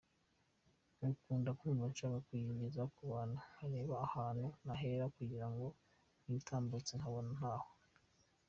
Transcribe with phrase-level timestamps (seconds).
[0.95, 5.65] Nkakunda kumva nshaka kuyigeza ku bantu nkareba ahantu nahera kugira ngo
[6.27, 7.69] nyitambutse nkabona ntaho.